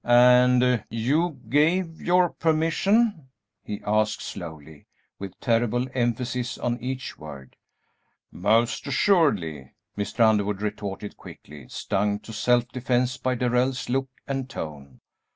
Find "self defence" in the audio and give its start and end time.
12.33-13.17